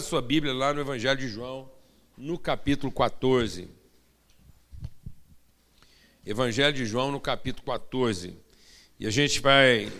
[0.00, 1.70] Abra sua Bíblia lá no Evangelho de João,
[2.16, 3.68] no capítulo 14.
[6.24, 8.34] Evangelho de João, no capítulo 14.
[8.98, 9.92] E a gente vai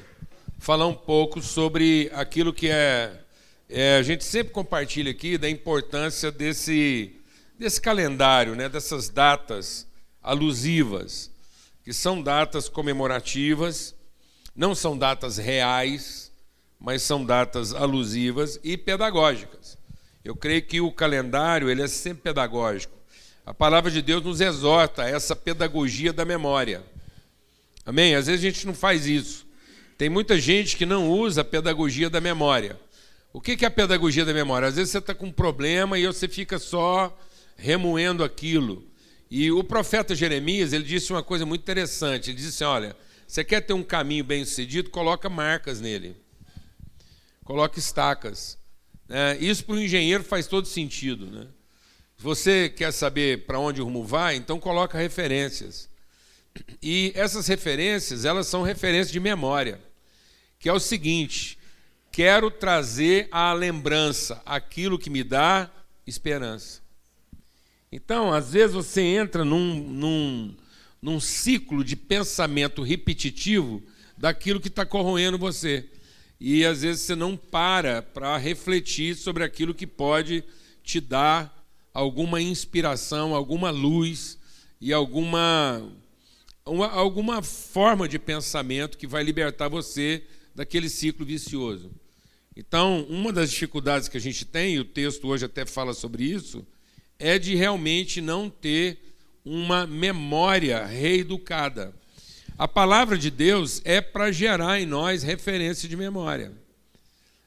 [0.58, 3.20] falar um pouco sobre aquilo que é,
[3.68, 7.14] é a gente sempre compartilha aqui da importância desse,
[7.58, 9.86] desse calendário, né, dessas datas
[10.22, 11.30] alusivas,
[11.84, 13.94] que são datas comemorativas,
[14.56, 16.32] não são datas reais,
[16.78, 19.78] mas são datas alusivas e pedagógicas.
[20.24, 22.92] Eu creio que o calendário ele é sempre pedagógico.
[23.44, 26.84] A palavra de Deus nos exorta a essa pedagogia da memória.
[27.84, 28.14] Amém?
[28.14, 29.46] Às vezes a gente não faz isso.
[29.96, 32.78] Tem muita gente que não usa a pedagogia da memória.
[33.32, 34.68] O que é a pedagogia da memória?
[34.68, 37.16] Às vezes você está com um problema e você fica só
[37.56, 38.86] remoendo aquilo.
[39.30, 42.30] E o profeta Jeremias ele disse uma coisa muito interessante.
[42.30, 42.96] Ele disse assim: olha,
[43.26, 46.16] você quer ter um caminho bem sucedido, coloca marcas nele,
[47.44, 48.59] coloca estacas.
[49.10, 51.26] É, isso para o engenheiro faz todo sentido.
[51.26, 51.48] Né?
[52.16, 55.90] Você quer saber para onde o rumo vai, então coloca referências.
[56.80, 59.80] E essas referências, elas são referências de memória,
[60.58, 61.58] que é o seguinte:
[62.12, 65.68] quero trazer à lembrança aquilo que me dá
[66.06, 66.80] esperança.
[67.90, 70.56] Então, às vezes você entra num, num,
[71.02, 73.82] num ciclo de pensamento repetitivo
[74.16, 75.88] daquilo que está corroendo você.
[76.40, 80.42] E às vezes você não para para refletir sobre aquilo que pode
[80.82, 81.54] te dar
[81.92, 84.38] alguma inspiração, alguma luz
[84.80, 85.86] e alguma,
[86.64, 90.22] uma, alguma forma de pensamento que vai libertar você
[90.54, 91.90] daquele ciclo vicioso.
[92.56, 96.24] Então, uma das dificuldades que a gente tem, e o texto hoje até fala sobre
[96.24, 96.66] isso,
[97.18, 98.98] é de realmente não ter
[99.44, 101.94] uma memória reeducada.
[102.60, 106.52] A palavra de Deus é para gerar em nós referência de memória.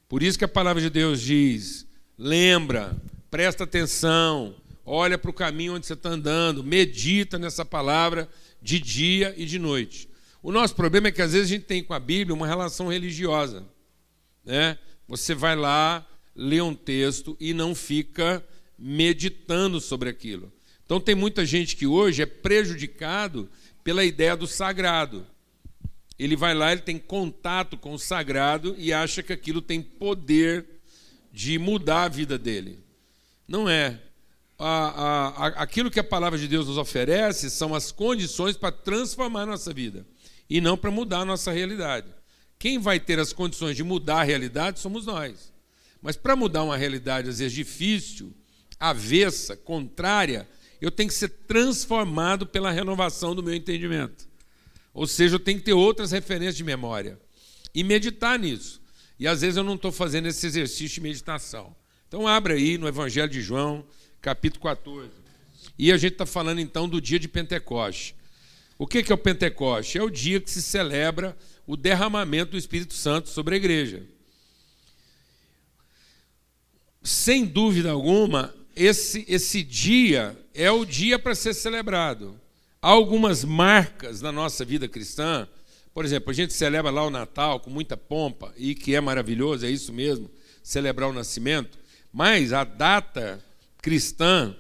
[0.10, 1.86] Por isso que a palavra de Deus diz:
[2.18, 2.98] lembra,
[3.30, 8.28] presta atenção, olha para o caminho onde você está andando, medita nessa palavra
[8.60, 10.10] de dia e de noite.
[10.42, 12.88] O nosso problema é que às vezes a gente tem com a Bíblia uma relação
[12.88, 13.64] religiosa.
[14.44, 14.80] Né?
[15.08, 16.04] Você vai lá,
[16.36, 18.44] lê um texto e não fica
[18.80, 20.52] meditando sobre aquilo.
[20.84, 23.48] Então tem muita gente que hoje é prejudicado
[23.84, 25.26] pela ideia do sagrado.
[26.18, 30.66] Ele vai lá, ele tem contato com o sagrado e acha que aquilo tem poder
[31.32, 32.80] de mudar a vida dele.
[33.48, 34.00] Não é.
[34.58, 39.42] A, a, aquilo que a palavra de Deus nos oferece são as condições para transformar
[39.42, 40.06] a nossa vida
[40.50, 42.08] e não para mudar a nossa realidade.
[42.60, 45.52] Quem vai ter as condições de mudar a realidade somos nós.
[46.02, 48.34] Mas para mudar uma realidade, às vezes difícil,
[48.80, 50.48] avessa, contrária,
[50.84, 54.28] eu tenho que ser transformado pela renovação do meu entendimento.
[54.94, 57.18] Ou seja, eu tenho que ter outras referências de memória
[57.74, 58.82] e meditar nisso.
[59.18, 61.74] E às vezes eu não estou fazendo esse exercício de meditação.
[62.06, 63.86] Então, abra aí no Evangelho de João,
[64.22, 65.10] capítulo 14.
[65.80, 68.14] E a gente está falando então do dia de Pentecoste.
[68.78, 69.98] O que é o Pentecoste?
[69.98, 74.06] É o dia que se celebra o derramamento do Espírito Santo sobre a igreja.
[77.02, 82.40] Sem dúvida alguma, esse, esse dia é o dia para ser celebrado.
[82.82, 85.48] Há algumas marcas na nossa vida cristã.
[85.94, 89.66] Por exemplo, a gente celebra lá o Natal com muita pompa, e que é maravilhoso,
[89.66, 90.30] é isso mesmo,
[90.64, 91.78] celebrar o nascimento.
[92.12, 93.44] Mas a data
[93.82, 94.56] cristã,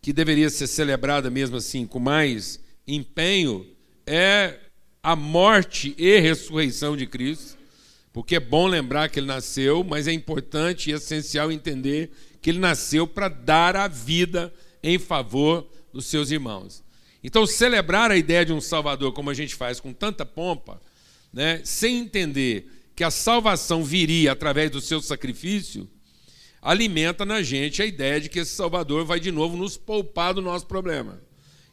[0.00, 3.66] que deveria ser celebrada mesmo assim, com mais empenho,
[4.06, 4.58] é
[5.02, 7.58] a morte e ressurreição de Cristo.
[8.12, 12.58] Porque é bom lembrar que ele nasceu, mas é importante e essencial entender que ele
[12.58, 14.52] nasceu para dar a vida
[14.82, 16.82] em favor dos seus irmãos.
[17.22, 20.80] Então, celebrar a ideia de um Salvador, como a gente faz com tanta pompa,
[21.32, 25.88] né, sem entender que a salvação viria através do seu sacrifício,
[26.62, 30.42] alimenta na gente a ideia de que esse Salvador vai de novo nos poupar do
[30.42, 31.20] nosso problema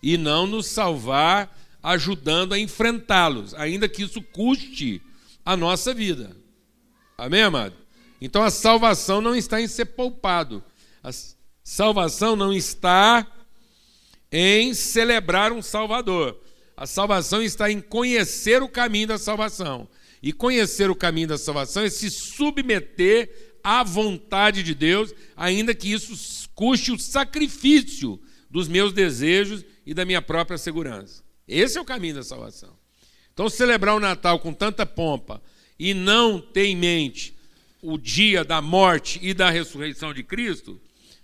[0.02, 5.02] e não nos salvar ajudando a enfrentá-los, ainda que isso custe
[5.46, 6.36] a nossa vida.
[7.18, 7.74] Amém, amado?
[8.20, 10.64] Então a salvação não está em ser poupado.
[11.04, 11.10] A
[11.64, 13.26] salvação não está
[14.32, 16.40] em celebrar um Salvador.
[16.76, 19.88] A salvação está em conhecer o caminho da salvação.
[20.22, 25.92] E conhecer o caminho da salvação é se submeter à vontade de Deus, ainda que
[25.92, 28.20] isso custe o sacrifício
[28.50, 31.24] dos meus desejos e da minha própria segurança.
[31.48, 32.76] Esse é o caminho da salvação.
[33.34, 35.42] Então, celebrar o Natal com tanta pompa
[35.78, 37.37] e não ter em mente
[37.82, 40.80] o dia da morte e da ressurreição de Cristo,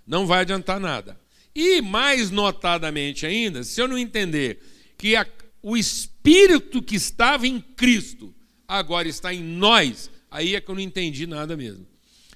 [0.05, 1.19] não vai adiantar nada.
[1.55, 4.59] E mais notadamente ainda, se eu não entender
[4.97, 5.25] que a,
[5.61, 8.33] o Espírito que estava em Cristo
[8.67, 11.85] agora está em nós, aí é que eu não entendi nada mesmo.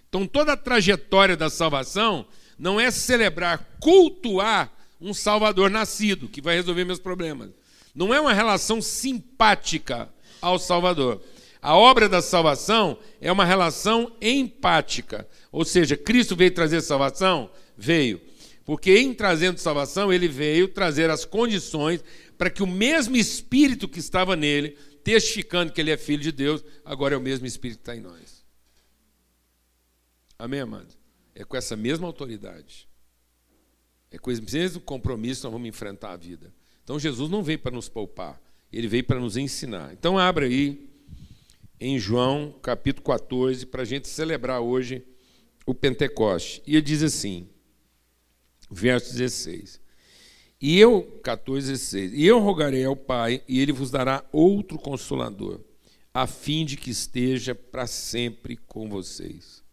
[0.07, 2.27] Então, toda a trajetória da salvação
[2.57, 7.51] não é celebrar, cultuar um Salvador nascido, que vai resolver meus problemas.
[7.93, 10.09] Não é uma relação simpática
[10.41, 11.21] ao Salvador.
[11.67, 15.27] A obra da salvação é uma relação empática.
[15.51, 17.51] Ou seja, Cristo veio trazer salvação?
[17.75, 18.21] Veio.
[18.63, 22.01] Porque em trazendo salvação, ele veio trazer as condições
[22.37, 26.63] para que o mesmo Espírito que estava nele, testificando que ele é filho de Deus,
[26.85, 28.45] agora é o mesmo Espírito que está em nós.
[30.39, 30.95] Amém, amado?
[31.35, 32.87] É com essa mesma autoridade.
[34.09, 36.53] É com esse mesmo compromisso que nós vamos enfrentar a vida.
[36.81, 38.41] Então Jesus não veio para nos poupar,
[38.71, 39.91] ele veio para nos ensinar.
[39.91, 40.86] Então abra aí
[41.79, 45.03] em João capítulo 14 para a gente celebrar hoje
[45.65, 46.61] o Pentecoste.
[46.65, 47.47] E ele diz assim,
[48.69, 49.79] verso 16.
[50.59, 55.61] E eu, 14, 16, e eu rogarei ao Pai, e ele vos dará outro consolador,
[56.11, 59.63] a fim de que esteja para sempre com vocês.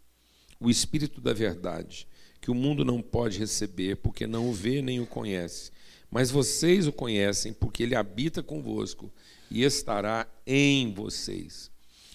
[0.60, 2.06] O Espírito da Verdade,
[2.38, 5.70] que o mundo não pode receber, porque não o vê nem o conhece.
[6.10, 9.10] Mas vocês o conhecem, porque ele habita convosco
[9.50, 11.70] e estará em vocês.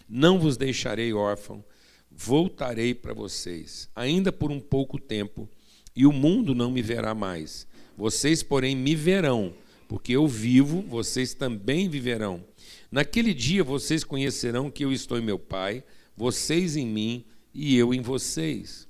[0.09, 1.63] Não vos deixarei órfão,
[2.09, 5.47] voltarei para vocês, ainda por um pouco tempo,
[5.95, 7.67] e o mundo não me verá mais.
[7.95, 9.53] Vocês, porém, me verão,
[9.87, 12.43] porque eu vivo, vocês também viverão.
[12.91, 15.83] Naquele dia vocês conhecerão que eu estou em meu Pai,
[16.17, 17.23] vocês em mim
[17.53, 18.87] e eu em vocês.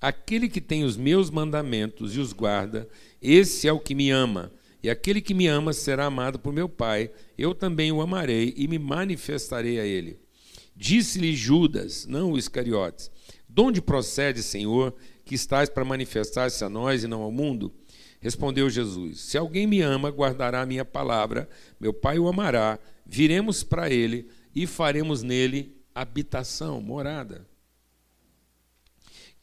[0.00, 2.88] Aquele que tem os meus mandamentos e os guarda,
[3.22, 4.52] esse é o que me ama.
[4.82, 7.10] E aquele que me ama será amado por meu Pai.
[7.38, 10.25] Eu também o amarei e me manifestarei a ele.
[10.76, 13.10] Disse-lhe Judas, não o Iscariotes:
[13.48, 14.94] De onde procede, Senhor,
[15.24, 17.72] que estás para manifestar-se a nós e não ao mundo?
[18.20, 21.48] Respondeu Jesus: Se alguém me ama, guardará a minha palavra,
[21.80, 27.46] meu Pai o amará, viremos para ele e faremos nele habitação, morada.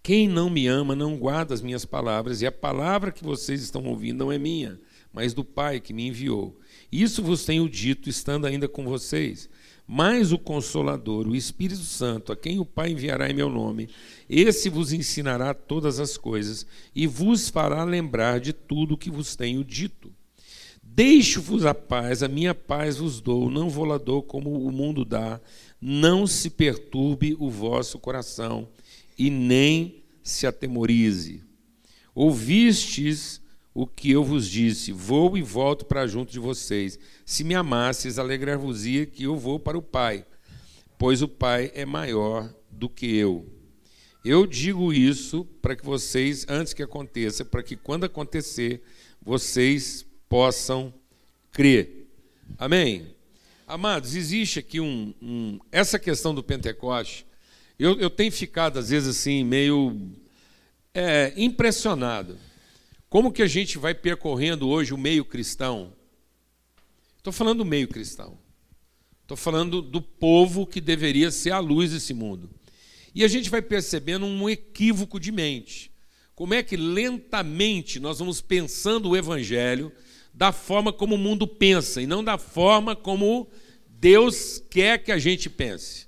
[0.03, 3.85] Quem não me ama não guarda as minhas palavras, e a palavra que vocês estão
[3.85, 4.77] ouvindo não é minha,
[5.13, 6.59] mas do Pai que me enviou.
[6.91, 9.49] Isso vos tenho dito, estando ainda com vocês.
[9.87, 13.89] Mas o Consolador, o Espírito Santo, a quem o Pai enviará em meu nome,
[14.29, 16.65] esse vos ensinará todas as coisas
[16.95, 20.11] e vos fará lembrar de tudo o que vos tenho dito.
[20.81, 25.03] Deixo-vos a paz, a minha paz vos dou, não vou lá dou como o mundo
[25.03, 25.41] dá.
[25.81, 28.67] Não se perturbe o vosso coração
[29.17, 31.41] e nem se atemorize.
[32.15, 33.41] Ouvistes
[33.73, 36.99] o que eu vos disse: Vou e volto para junto de vocês.
[37.25, 40.25] Se me amasses, alegrar-vos-ia que eu vou para o Pai,
[40.97, 43.47] pois o Pai é maior do que eu.
[44.23, 48.81] Eu digo isso para que vocês, antes que aconteça, para que quando acontecer,
[49.21, 50.93] vocês possam
[51.51, 52.07] crer.
[52.57, 53.15] Amém?
[53.67, 57.25] Amados, existe aqui um, um essa questão do Pentecoste
[57.77, 59.99] eu, eu tenho ficado, às vezes, assim, meio
[60.93, 62.37] é, impressionado.
[63.13, 65.93] Como que a gente vai percorrendo hoje o meio cristão?
[67.15, 68.39] Estou falando do meio cristão.
[69.21, 72.49] Estou falando do povo que deveria ser a luz desse mundo.
[73.13, 75.91] E a gente vai percebendo um equívoco de mente.
[76.33, 79.91] Como é que lentamente nós vamos pensando o evangelho
[80.33, 83.47] da forma como o mundo pensa e não da forma como
[83.87, 86.07] Deus quer que a gente pense.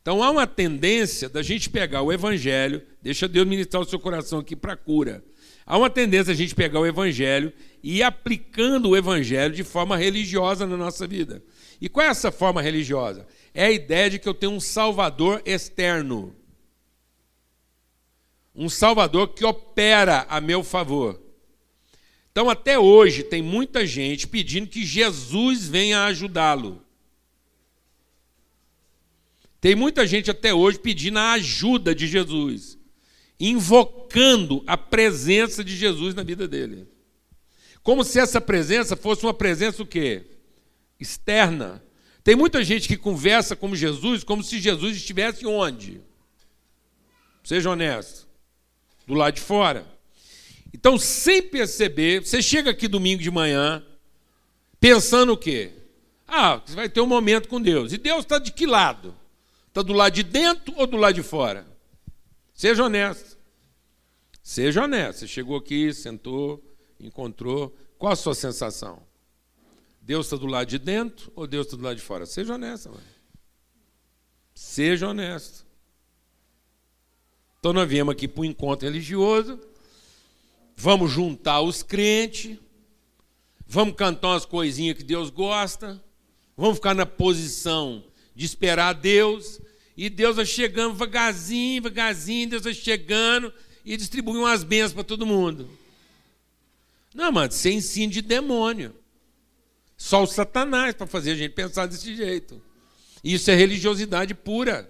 [0.00, 4.38] Então há uma tendência da gente pegar o evangelho, deixa Deus ministrar o seu coração
[4.38, 5.24] aqui para cura.
[5.70, 9.98] Há uma tendência da gente pegar o evangelho e ir aplicando o evangelho de forma
[9.98, 11.44] religiosa na nossa vida.
[11.78, 13.26] E qual é essa forma religiosa?
[13.52, 16.34] É a ideia de que eu tenho um salvador externo.
[18.54, 21.20] Um salvador que opera a meu favor.
[22.32, 26.82] Então, até hoje, tem muita gente pedindo que Jesus venha ajudá-lo.
[29.60, 32.77] Tem muita gente até hoje pedindo a ajuda de Jesus,
[33.38, 36.86] invocando a presença de Jesus na vida dele.
[37.82, 40.24] Como se essa presença fosse uma presença o quê?
[40.98, 41.82] Externa.
[42.24, 46.00] Tem muita gente que conversa com Jesus como se Jesus estivesse onde?
[47.44, 48.26] Seja honesto.
[49.06, 49.86] Do lado de fora.
[50.74, 53.82] Então, sem perceber, você chega aqui domingo de manhã,
[54.78, 55.72] pensando o quê?
[56.26, 57.92] Ah, você vai ter um momento com Deus.
[57.92, 59.16] E Deus está de que lado?
[59.68, 61.66] Está do lado de dentro ou do lado de fora?
[62.58, 63.38] Seja honesto.
[64.42, 65.20] Seja honesto.
[65.20, 66.60] Você chegou aqui, sentou,
[66.98, 67.72] encontrou.
[67.96, 69.00] Qual a sua sensação?
[70.02, 72.26] Deus está do lado de dentro ou Deus está do lado de fora?
[72.26, 72.90] Seja honesto.
[72.90, 73.00] Mano.
[74.52, 75.64] Seja honesto.
[77.60, 79.60] Então nós viemos aqui para um encontro religioso.
[80.74, 82.58] Vamos juntar os crentes.
[83.68, 86.02] Vamos cantar umas coisinhas que Deus gosta.
[86.56, 88.02] Vamos ficar na posição
[88.34, 89.60] de esperar Deus.
[89.98, 93.52] E Deus vai chegando devagarzinho, devagarzinho, Deus vai chegando
[93.84, 95.68] e distribui umas bênçãos para todo mundo.
[97.12, 98.94] Não, mano, isso é ensino de demônio.
[99.96, 102.62] Só o Satanás para fazer a gente pensar desse jeito.
[103.24, 104.88] Isso é religiosidade pura.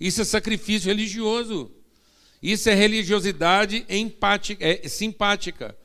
[0.00, 1.70] Isso é sacrifício religioso.
[2.42, 5.76] Isso é religiosidade empática, é, simpática.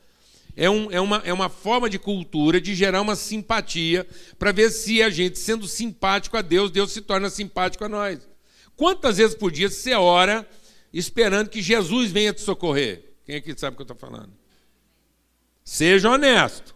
[0.56, 4.04] É, um, é, uma, é uma forma de cultura de gerar uma simpatia
[4.36, 8.31] para ver se a gente, sendo simpático a Deus, Deus se torna simpático a nós.
[8.82, 10.44] Quantas vezes por dia você ora
[10.92, 13.14] esperando que Jesus venha te socorrer?
[13.24, 14.32] Quem aqui sabe o que eu estou falando?
[15.62, 16.74] Seja honesto.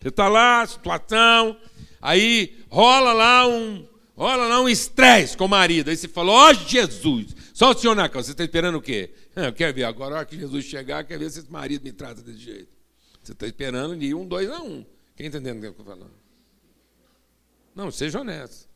[0.00, 1.56] Você está lá, situação,
[2.02, 5.90] aí rola lá um, rola lá um estresse com o marido.
[5.90, 8.82] Aí você fala, ó oh, Jesus, só o senhor na casa, você está esperando o
[8.82, 9.14] quê?
[9.36, 11.92] Eu quero ver, agora a hora que Jesus chegar, quer ver se esse marido me
[11.92, 12.76] trata desse jeito.
[13.22, 14.84] Você está esperando de um, dois a um.
[15.14, 16.10] Quem está entendendo o que eu estou falando?
[17.76, 18.67] Não, seja honesto.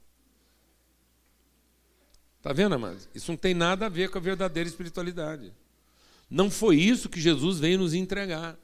[2.42, 3.08] Está vendo, amados?
[3.14, 5.52] Isso não tem nada a ver com a verdadeira espiritualidade.
[6.28, 8.58] Não foi isso que Jesus veio nos entregar.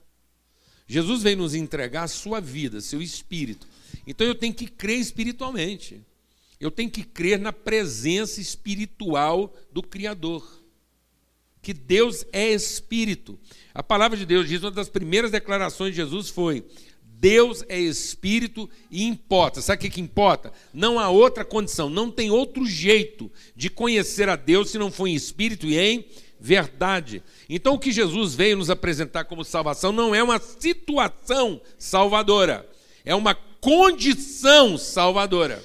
[0.89, 3.69] Jesus veio nos entregar a sua vida, seu espírito.
[4.05, 6.01] Então eu tenho que crer espiritualmente.
[6.59, 10.61] Eu tenho que crer na presença espiritual do Criador.
[11.63, 13.39] Que Deus é espírito.
[13.73, 16.67] A palavra de Deus diz, uma das primeiras declarações de Jesus foi:
[17.21, 19.61] Deus é espírito e importa.
[19.61, 20.53] Sabe o que, importa?
[20.73, 25.09] Não há outra condição, não tem outro jeito de conhecer a Deus se não for
[25.09, 26.07] em espírito e em
[26.41, 27.23] verdade.
[27.49, 32.69] Então, o que Jesus veio nos apresentar como salvação não é uma situação salvadora,
[33.05, 35.65] é uma condição salvadora.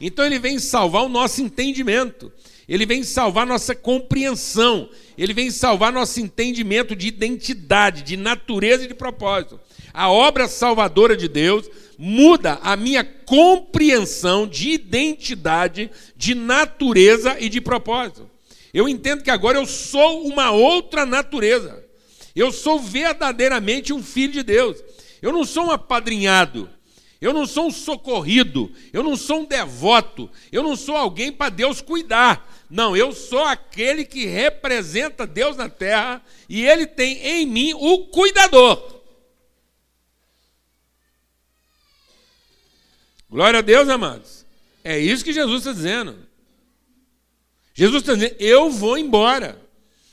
[0.00, 2.32] Então, ele vem salvar o nosso entendimento,
[2.66, 8.88] ele vem salvar nossa compreensão, ele vem salvar nosso entendimento de identidade, de natureza e
[8.88, 9.60] de propósito.
[9.94, 17.60] A obra salvadora de Deus muda a minha compreensão de identidade, de natureza e de
[17.60, 18.28] propósito.
[18.72, 21.84] Eu entendo que agora eu sou uma outra natureza.
[22.34, 24.82] Eu sou verdadeiramente um filho de Deus.
[25.22, 26.68] Eu não sou um apadrinhado.
[27.20, 28.72] Eu não sou um socorrido.
[28.92, 30.28] Eu não sou um devoto.
[30.50, 32.52] Eu não sou alguém para Deus cuidar.
[32.68, 38.06] Não, eu sou aquele que representa Deus na terra e Ele tem em mim o
[38.06, 38.93] cuidador.
[43.34, 44.46] Glória a Deus, amados.
[44.84, 46.16] É isso que Jesus está dizendo.
[47.74, 49.60] Jesus está dizendo: eu vou embora.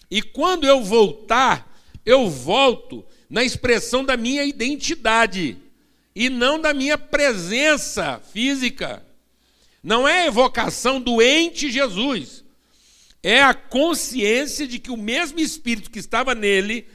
[0.10, 1.72] E quando eu voltar,
[2.04, 5.56] eu volto na expressão da minha identidade
[6.16, 9.06] e não da minha presença física.
[9.84, 12.44] Não é a evocação do ente Jesus.
[13.22, 16.88] É a consciência de que o mesmo espírito que estava nele,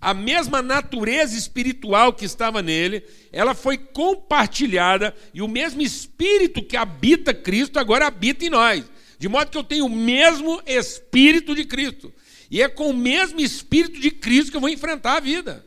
[0.00, 3.02] a mesma natureza espiritual que estava nele,
[3.32, 8.84] ela foi compartilhada e o mesmo espírito que habita Cristo agora habita em nós.
[9.18, 12.12] De modo que eu tenho o mesmo Espírito de Cristo.
[12.50, 15.66] E é com o mesmo Espírito de Cristo que eu vou enfrentar a vida.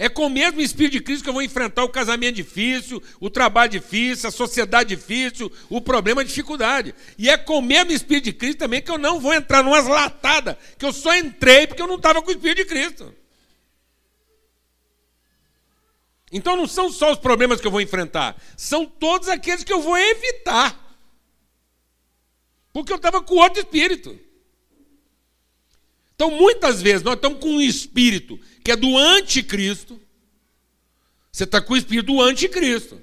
[0.00, 3.28] É com o mesmo Espírito de Cristo que eu vou enfrentar o casamento difícil, o
[3.28, 6.94] trabalho difícil, a sociedade difícil, o problema, a dificuldade.
[7.18, 9.80] E é com o mesmo Espírito de Cristo também que eu não vou entrar numa
[9.80, 13.12] latada, que eu só entrei porque eu não estava com o Espírito de Cristo.
[16.30, 19.82] Então não são só os problemas que eu vou enfrentar, são todos aqueles que eu
[19.82, 20.78] vou evitar.
[22.72, 24.16] Porque eu estava com outro espírito.
[26.18, 30.00] Então, muitas vezes, nós estamos com um espírito que é do anticristo.
[31.30, 33.00] Você está com o espírito do anticristo,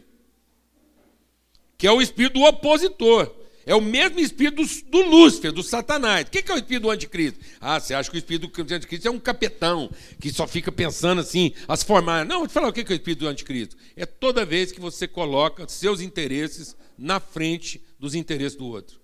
[1.77, 3.34] que é o espírito do opositor.
[3.65, 6.27] É o mesmo espírito do, Lúcifer, do Satanás.
[6.27, 7.39] O que é o espírito do anticristo?
[7.62, 11.22] Ah, você acha que o espírito do anticristo é um capetão que só fica pensando
[11.22, 12.25] assim, a se formar.
[12.25, 13.77] Não, vou te falar o que é o espírito do anticristo.
[13.95, 19.00] É toda vez que você coloca seus interesses na frente dos interesses do outro.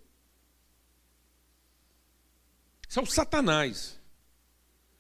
[2.90, 4.01] Isso é o Satanás.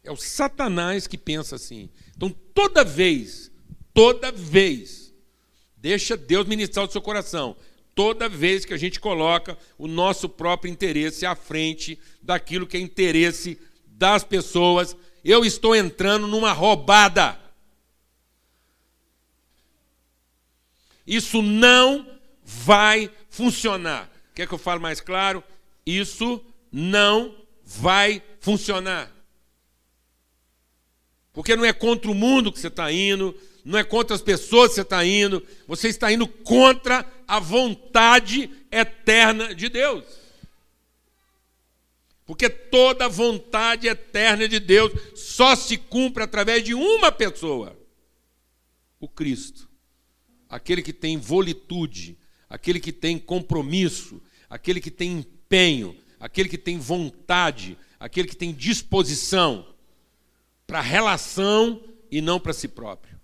[0.03, 1.89] É o Satanás que pensa assim.
[2.15, 3.51] Então, toda vez,
[3.93, 5.13] toda vez,
[5.77, 7.55] deixa Deus ministrar o seu coração
[7.96, 12.79] toda vez que a gente coloca o nosso próprio interesse à frente daquilo que é
[12.79, 17.39] interesse das pessoas, eu estou entrando numa roubada.
[21.05, 22.08] Isso não
[22.43, 24.10] vai funcionar.
[24.34, 25.43] Quer que eu fale mais claro?
[25.86, 29.12] Isso não vai funcionar.
[31.34, 34.70] Porque não é contra o mundo que você está indo, não é contra as pessoas
[34.70, 40.04] que você está indo, você está indo contra a vontade eterna de Deus.
[42.26, 47.78] Porque toda vontade eterna de Deus só se cumpre através de uma pessoa:
[49.00, 49.70] o Cristo.
[50.50, 52.18] Aquele que tem volitude,
[52.50, 58.54] aquele que tem compromisso, aquele que tem empenho, aquele que tem vontade, aquele que tem
[58.54, 59.71] disposição
[60.72, 63.20] para a relação e não para si próprio.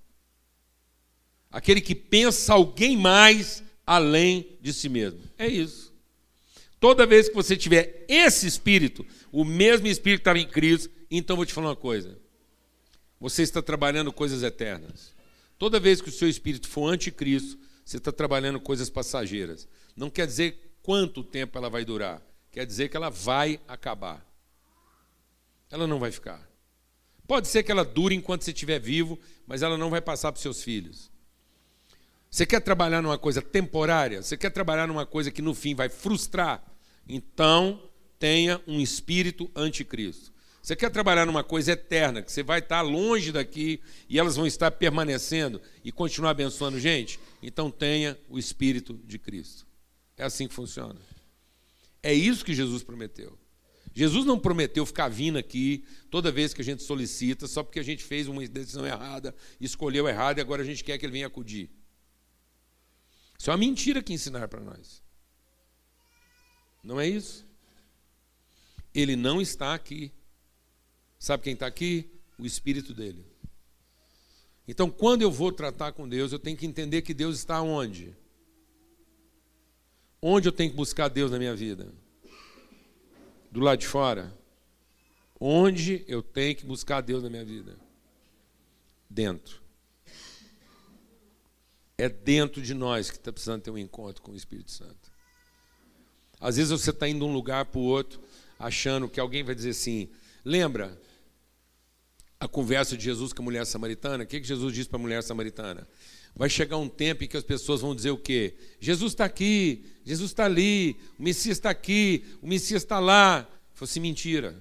[1.50, 5.22] Aquele que pensa alguém mais além de si mesmo.
[5.38, 5.94] É isso.
[6.78, 11.38] Toda vez que você tiver esse espírito, o mesmo espírito que estava em Cristo, então
[11.38, 12.20] vou te falar uma coisa.
[13.18, 15.16] Você está trabalhando coisas eternas.
[15.58, 19.70] Toda vez que o seu espírito for anticristo, você está trabalhando coisas passageiras.
[19.96, 24.22] Não quer dizer quanto tempo ela vai durar, quer dizer que ela vai acabar.
[25.72, 26.46] Ela não vai ficar.
[27.28, 30.38] Pode ser que ela dure enquanto você estiver vivo, mas ela não vai passar para
[30.38, 31.12] os seus filhos.
[32.32, 34.22] Você quer trabalhar numa coisa temporária?
[34.22, 36.64] Você quer trabalhar numa coisa que no fim vai frustrar?
[37.08, 37.82] Então,
[38.18, 40.32] tenha um espírito anticristo.
[40.62, 43.80] Você quer trabalhar numa coisa eterna, que você vai estar longe daqui
[44.10, 47.18] e elas vão estar permanecendo e continuar abençoando gente?
[47.42, 49.66] Então tenha o Espírito de Cristo.
[50.18, 51.00] É assim que funciona.
[52.04, 53.38] É isso que Jesus prometeu.
[53.98, 57.84] Jesus não prometeu ficar vindo aqui toda vez que a gente solicita, só porque a
[57.84, 61.26] gente fez uma decisão errada, escolheu errado e agora a gente quer que ele venha
[61.26, 61.72] acudir.
[63.40, 65.02] Isso é uma mentira que ensinaram para nós.
[66.84, 67.44] Não é isso?
[68.94, 70.14] Ele não está aqui.
[71.18, 72.08] Sabe quem está aqui?
[72.38, 73.26] O Espírito dele.
[74.68, 78.16] Então, quando eu vou tratar com Deus, eu tenho que entender que Deus está onde?
[80.22, 81.92] Onde eu tenho que buscar Deus na minha vida?
[83.58, 84.32] Do lado de fora?
[85.40, 87.76] Onde eu tenho que buscar Deus na minha vida?
[89.10, 89.60] Dentro.
[91.98, 95.12] É dentro de nós que está precisando ter um encontro com o Espírito Santo.
[96.40, 98.22] Às vezes você está indo de um lugar para o outro,
[98.60, 100.08] achando que alguém vai dizer assim:
[100.46, 100.96] lembra,
[102.40, 105.02] a conversa de Jesus com a mulher samaritana, o que, que Jesus disse para a
[105.02, 105.88] mulher samaritana?
[106.38, 108.56] Vai chegar um tempo em que as pessoas vão dizer o quê?
[108.80, 113.48] Jesus está aqui, Jesus está ali, o Messias está aqui, o Messias está lá.
[113.78, 114.60] Fosse mentira.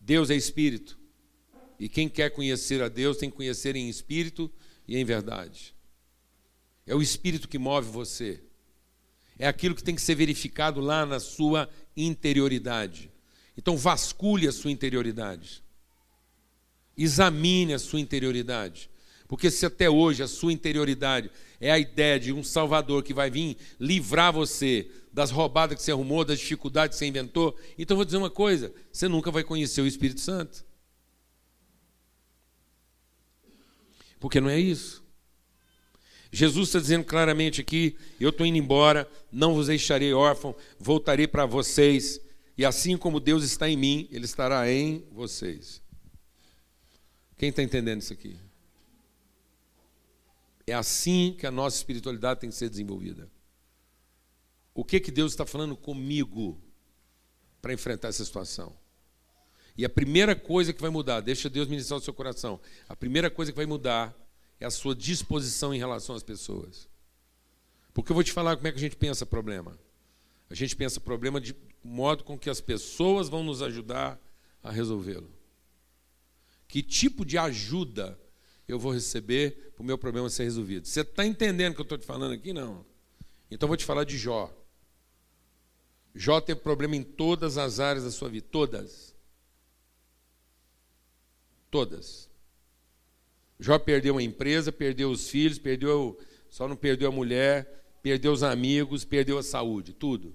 [0.00, 0.98] Deus é espírito.
[1.78, 4.50] E quem quer conhecer a Deus tem que conhecer em espírito
[4.86, 5.74] e em verdade.
[6.86, 8.42] É o espírito que move você.
[9.38, 13.12] É aquilo que tem que ser verificado lá na sua interioridade.
[13.54, 15.62] Então, vasculhe a sua interioridade.
[16.96, 18.88] Examine a sua interioridade.
[19.28, 23.30] Porque se até hoje a sua interioridade é a ideia de um Salvador que vai
[23.30, 28.06] vir livrar você das roubadas que você arrumou, das dificuldades que você inventou, então vou
[28.06, 30.64] dizer uma coisa: você nunca vai conhecer o Espírito Santo.
[34.18, 35.04] Porque não é isso.
[36.32, 41.44] Jesus está dizendo claramente aqui: eu estou indo embora, não vos deixarei órfão, voltarei para
[41.44, 42.18] vocês
[42.56, 45.82] e assim como Deus está em mim, Ele estará em vocês.
[47.36, 48.36] Quem está entendendo isso aqui?
[50.68, 53.30] É assim que a nossa espiritualidade tem que ser desenvolvida.
[54.74, 56.60] O que, que Deus está falando comigo
[57.60, 58.76] para enfrentar essa situação?
[59.76, 63.30] E a primeira coisa que vai mudar, deixa Deus ministrar o seu coração, a primeira
[63.30, 64.14] coisa que vai mudar
[64.60, 66.88] é a sua disposição em relação às pessoas.
[67.94, 69.78] Porque eu vou te falar como é que a gente pensa problema.
[70.50, 74.20] A gente pensa problema de modo com que as pessoas vão nos ajudar
[74.62, 75.30] a resolvê-lo.
[76.66, 78.18] Que tipo de ajuda
[78.68, 80.86] eu vou receber para o meu problema ser resolvido?
[80.86, 82.52] Você está entendendo o que eu estou te falando aqui?
[82.52, 82.84] Não.
[83.50, 84.54] Então eu vou te falar de Jó.
[86.14, 88.46] Jó teve problema em todas as áreas da sua vida.
[88.50, 89.14] Todas.
[91.70, 92.28] Todas.
[93.58, 96.18] Jó perdeu a empresa, perdeu os filhos, perdeu,
[96.50, 100.34] só não perdeu a mulher, perdeu os amigos, perdeu a saúde, tudo.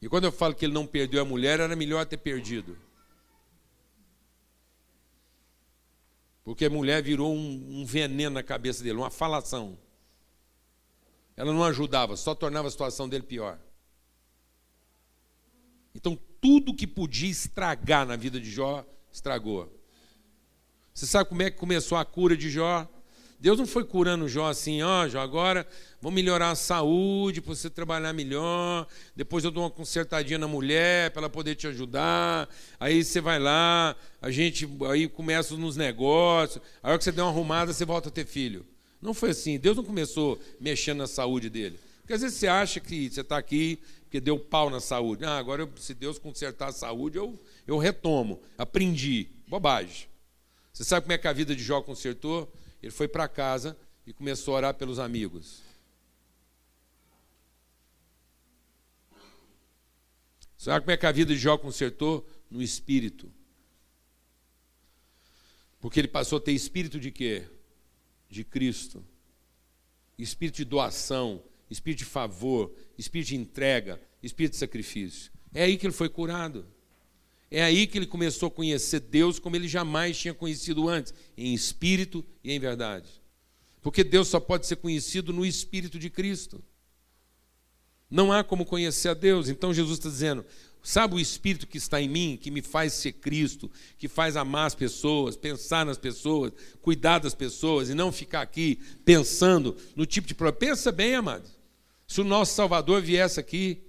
[0.00, 2.76] E quando eu falo que ele não perdeu a mulher, era melhor ter perdido.
[6.46, 9.76] Porque a mulher virou um, um veneno na cabeça dele, uma falação.
[11.36, 13.58] Ela não ajudava, só tornava a situação dele pior.
[15.92, 19.76] Então, tudo que podia estragar na vida de Jó, estragou.
[20.94, 22.88] Você sabe como é que começou a cura de Jó?
[23.38, 25.66] Deus não foi curando Jó assim, ó, oh, Jó, agora
[26.00, 28.86] vou melhorar a saúde para você trabalhar melhor.
[29.14, 32.48] Depois eu dou uma consertadinha na mulher para ela poder te ajudar.
[32.80, 36.62] Aí você vai lá, a gente aí começa nos negócios.
[36.82, 38.64] A hora que você der uma arrumada, você volta a ter filho.
[39.02, 39.58] Não foi assim.
[39.58, 41.78] Deus não começou mexendo na saúde dele.
[42.00, 45.24] Porque às vezes você acha que você está aqui porque deu pau na saúde.
[45.24, 48.40] Ah, agora se Deus consertar a saúde, eu, eu retomo.
[48.56, 49.28] Aprendi.
[49.46, 50.08] Bobagem.
[50.72, 52.52] Você sabe como é que a vida de Jó consertou?
[52.86, 55.60] Ele foi para casa e começou a orar pelos amigos.
[60.56, 62.28] Sabe como é que a vida de Jó consertou?
[62.48, 63.28] No espírito.
[65.80, 67.48] Porque ele passou a ter espírito de quê?
[68.28, 69.04] de Cristo.
[70.16, 75.32] Espírito de doação, espírito de favor, espírito de entrega, espírito de sacrifício.
[75.52, 76.66] É aí que ele foi curado.
[77.50, 81.54] É aí que ele começou a conhecer Deus como ele jamais tinha conhecido antes, em
[81.54, 83.08] espírito e em verdade.
[83.80, 86.62] Porque Deus só pode ser conhecido no espírito de Cristo.
[88.10, 89.48] Não há como conhecer a Deus.
[89.48, 90.44] Então Jesus está dizendo:
[90.86, 94.68] Sabe o Espírito que está em mim, que me faz ser Cristo, que faz amar
[94.68, 100.28] as pessoas, pensar nas pessoas, cuidar das pessoas e não ficar aqui pensando no tipo
[100.28, 100.58] de problema.
[100.58, 101.50] Pensa bem, amado.
[102.06, 103.82] Se o nosso Salvador viesse aqui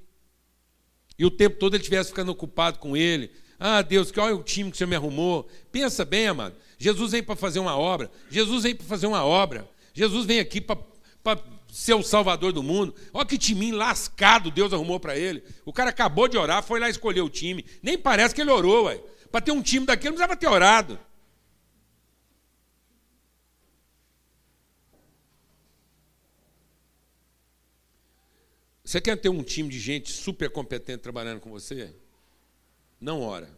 [1.19, 4.43] e o tempo todo ele estivesse ficando ocupado com ele, ah, Deus, que olha o
[4.43, 5.47] time que Senhor me arrumou.
[5.71, 6.55] Pensa bem, amado.
[6.77, 8.11] Jesus vem para fazer uma obra.
[8.29, 9.67] Jesus vem para fazer uma obra.
[9.93, 10.77] Jesus vem aqui para
[11.71, 12.93] ser o salvador do mundo.
[13.11, 15.43] Olha que time lascado Deus arrumou para ele.
[15.65, 17.65] O cara acabou de orar, foi lá escolher o time.
[17.81, 19.01] Nem parece que ele orou, ué.
[19.31, 20.99] Para ter um time daquele, não precisava ter orado.
[28.83, 31.93] Você quer ter um time de gente super competente trabalhando com você?
[32.99, 33.49] Não ora.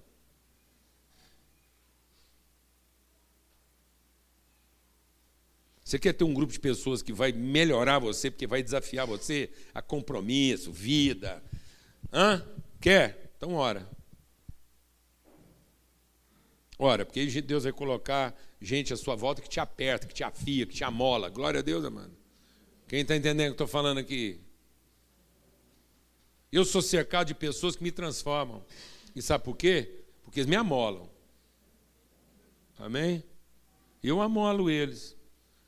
[5.83, 9.49] Você quer ter um grupo de pessoas que vai melhorar você, porque vai desafiar você
[9.73, 11.43] a compromisso, vida?
[12.13, 12.45] Hã?
[12.79, 13.31] Quer?
[13.35, 13.89] Então ora.
[16.77, 20.65] Ora, porque Deus vai colocar gente à sua volta que te aperta, que te afia,
[20.65, 21.27] que te amola.
[21.27, 22.15] Glória a Deus, amado.
[22.87, 24.39] Quem está entendendo o que estou falando aqui?
[26.51, 28.63] Eu sou cercado de pessoas que me transformam.
[29.15, 30.03] E sabe por quê?
[30.23, 31.09] Porque eles me amolam.
[32.77, 33.23] Amém?
[34.01, 35.15] Eu amolo eles.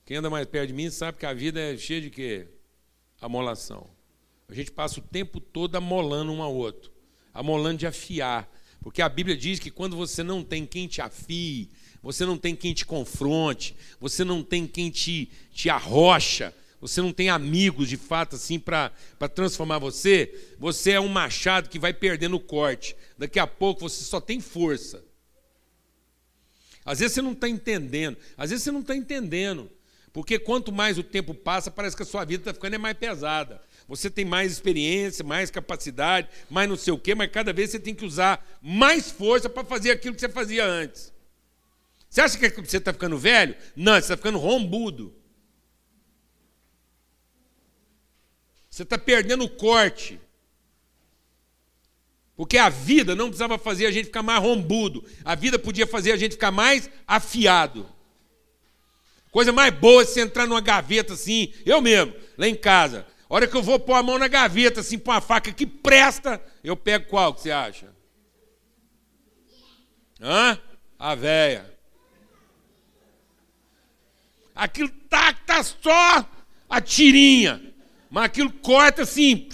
[0.06, 2.48] Quem anda mais perto de mim sabe que a vida é cheia de quê?
[3.20, 3.90] Amolação.
[4.48, 6.92] A gente passa o tempo todo amolando um ao outro,
[7.34, 8.50] amolando de afiar.
[8.82, 11.70] Porque a Bíblia diz que quando você não tem quem te afie,
[12.02, 17.14] você não tem quem te confronte, você não tem quem te, te arrocha, você não
[17.14, 18.92] tem amigos de fato assim para
[19.34, 22.96] transformar você, você é um machado que vai perdendo o corte.
[23.16, 25.04] Daqui a pouco você só tem força.
[26.84, 29.70] Às vezes você não está entendendo, às vezes você não está entendendo.
[30.12, 33.62] Porque quanto mais o tempo passa, parece que a sua vida está ficando mais pesada.
[33.88, 37.80] Você tem mais experiência, mais capacidade, mais não sei o quê, mas cada vez você
[37.80, 41.14] tem que usar mais força para fazer aquilo que você fazia antes.
[42.10, 43.56] Você acha que você está ficando velho?
[43.74, 45.16] Não, você está ficando rombudo.
[48.72, 50.20] Você está perdendo o corte.
[52.38, 55.04] Porque a vida não precisava fazer a gente ficar mais rombudo.
[55.26, 57.88] A vida podia fazer a gente ficar mais afiado.
[59.30, 63.06] Coisa mais boa é você entrar numa gaveta assim, eu mesmo, lá em casa.
[63.30, 65.66] A hora que eu vou pôr a mão na gaveta, assim, pôr uma faca que
[65.66, 67.94] presta, eu pego qual que você acha?
[70.20, 70.60] Hã?
[70.98, 71.74] A véia.
[74.56, 76.26] Aquilo tá, tá só
[76.70, 77.71] a tirinha.
[78.12, 79.48] Mas aquilo corta assim.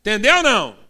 [0.00, 0.86] Entendeu ou não?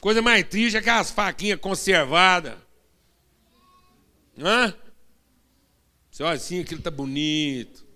[0.00, 2.56] Coisa mais triste é aquelas faquinhas conservadas.
[4.38, 4.74] Hã?
[6.10, 7.86] Você olha assim, aquilo está bonito.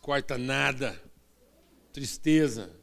[0.00, 0.98] Corta nada.
[1.92, 2.74] Tristeza.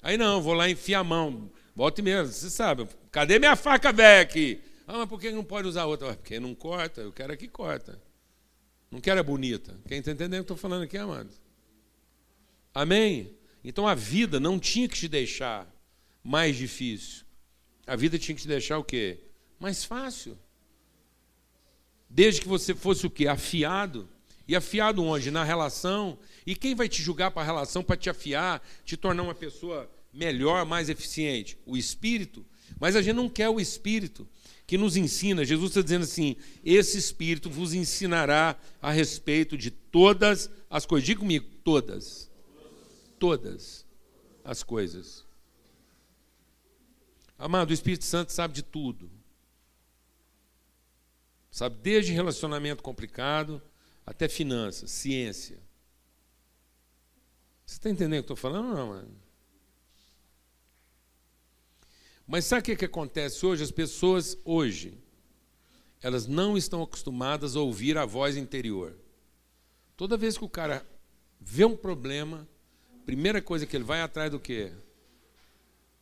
[0.00, 1.50] Aí não, vou lá enfiar a mão.
[1.76, 2.88] Volte mesmo, você sabe.
[3.10, 4.62] Cadê minha faca velha aqui?
[4.86, 6.14] Ah, mas por que não pode usar outra?
[6.14, 8.00] Porque não corta, eu quero a que corta.
[8.90, 9.78] Não quero a bonita.
[9.86, 11.30] Quem está entendendo o que estou falando aqui, amado?
[12.74, 13.34] Amém?
[13.62, 15.66] Então a vida não tinha que te deixar
[16.22, 17.24] mais difícil.
[17.86, 19.18] A vida tinha que te deixar o quê?
[19.58, 20.38] Mais fácil.
[22.08, 23.26] Desde que você fosse o quê?
[23.26, 24.08] Afiado.
[24.46, 25.30] E afiado onde?
[25.30, 26.18] Na relação.
[26.46, 29.90] E quem vai te julgar para a relação para te afiar, te tornar uma pessoa
[30.12, 31.58] melhor, mais eficiente?
[31.66, 32.46] O Espírito.
[32.80, 34.26] Mas a gente não quer o Espírito
[34.68, 35.46] que nos ensina.
[35.46, 41.06] Jesus está dizendo assim: esse Espírito vos ensinará a respeito de todas as coisas.
[41.06, 42.30] Diga comigo, todas.
[43.18, 43.86] Todas
[44.44, 45.24] as coisas.
[47.38, 49.10] Amado, o Espírito Santo sabe de tudo.
[51.50, 53.62] Sabe, desde relacionamento complicado
[54.04, 55.58] até finanças, ciência.
[57.64, 59.27] Você está entendendo o que eu estou falando ou não, mano?
[62.28, 63.62] Mas sabe o que, que acontece hoje?
[63.62, 65.02] As pessoas hoje,
[66.02, 68.94] elas não estão acostumadas a ouvir a voz interior.
[69.96, 70.86] Toda vez que o cara
[71.40, 72.46] vê um problema,
[73.06, 74.70] primeira coisa que ele vai atrás do quê?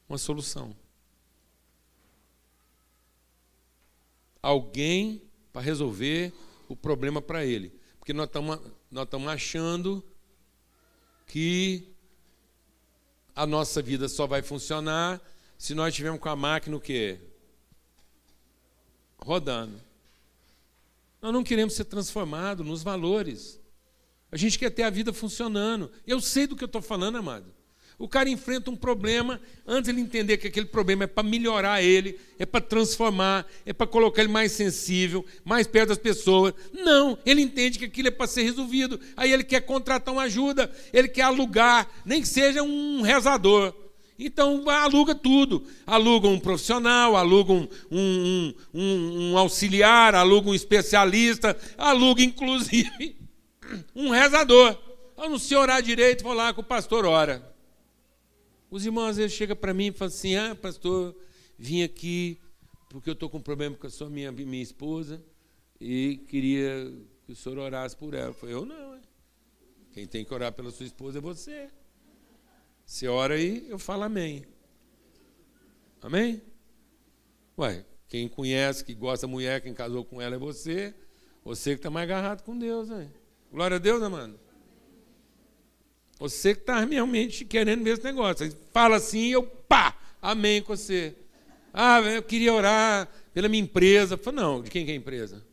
[0.09, 0.77] Uma solução.
[4.43, 6.33] Alguém para resolver
[6.69, 7.73] o problema para ele.
[8.01, 8.59] Porque nós estamos
[8.91, 10.05] nós achando
[11.29, 11.95] que
[13.33, 15.21] a nossa vida só vai funcionar
[15.59, 17.19] se nós tivermos com a máquina o quê?
[19.19, 19.81] Rodando.
[21.21, 23.61] Nós não queremos ser transformados nos valores.
[24.31, 25.91] A gente quer ter a vida funcionando.
[26.07, 27.57] Eu sei do que eu estou falando, amado.
[27.99, 32.21] O cara enfrenta um problema, antes ele entender que aquele problema é para melhorar ele,
[32.39, 36.53] é para transformar, é para colocar ele mais sensível, mais perto das pessoas.
[36.75, 39.01] Não, ele entende que aquilo é para ser resolvido.
[39.17, 43.75] Aí ele quer contratar uma ajuda, ele quer alugar, nem que seja um rezador.
[44.19, 45.65] Então aluga tudo.
[45.87, 53.17] Aluga um profissional, aluga um, um, um, um auxiliar, aluga um especialista, aluga inclusive
[53.95, 54.79] um rezador.
[55.17, 57.55] Eu não sei orar direito, vou lá com o pastor ora.
[58.71, 61.15] Os irmãos às vezes chegam para mim e falam assim: Ah, pastor,
[61.59, 62.39] vim aqui
[62.89, 65.23] porque eu estou com um problema com a sua minha, minha esposa
[65.81, 66.93] e queria
[67.25, 68.29] que o senhor orasse por ela.
[68.29, 68.97] Eu falei: Eu não.
[69.93, 71.71] Quem tem que orar pela sua esposa é você.
[72.87, 74.45] Você ora aí, eu falo amém.
[76.01, 76.41] Amém?
[77.59, 80.95] Ué, quem conhece, que gosta da mulher, quem casou com ela é você.
[81.45, 82.89] Você que está mais agarrado com Deus.
[82.89, 83.09] Né?
[83.51, 84.39] Glória a Deus, amado.
[86.19, 88.51] Você que está realmente querendo ver esse negócio.
[88.73, 91.15] Fala assim, eu pá, amém com você.
[91.75, 94.17] Ah, eu queria orar pela minha empresa.
[94.17, 95.45] Falo, não, de quem que é a empresa?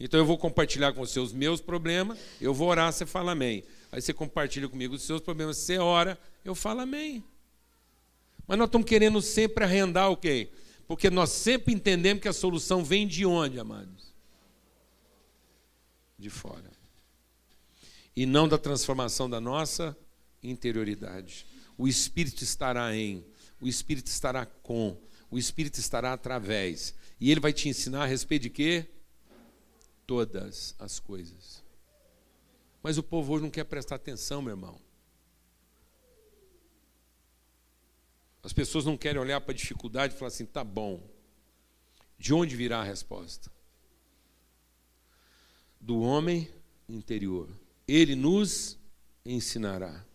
[0.00, 3.64] Então eu vou compartilhar com você os meus problemas, eu vou orar, você fala amém.
[3.96, 7.24] Aí você compartilha comigo os seus problemas, você ora, eu falo amém.
[8.46, 10.50] Mas nós estamos querendo sempre arrendar o quê?
[10.86, 14.14] Porque nós sempre entendemos que a solução vem de onde, amados?
[16.18, 16.76] De fora
[18.16, 19.96] e não da transformação da nossa
[20.42, 21.46] interioridade.
[21.76, 23.22] O Espírito estará em,
[23.60, 24.98] o Espírito estará com,
[25.30, 26.94] o Espírito estará através.
[27.20, 28.86] E ele vai te ensinar a respeito de quê?
[30.06, 31.65] Todas as coisas.
[32.86, 34.80] Mas o povo hoje não quer prestar atenção, meu irmão.
[38.44, 41.02] As pessoas não querem olhar para a dificuldade e falar assim: tá bom,
[42.16, 43.50] de onde virá a resposta?
[45.80, 46.48] Do homem
[46.88, 47.48] interior.
[47.88, 48.78] Ele nos
[49.24, 50.06] ensinará.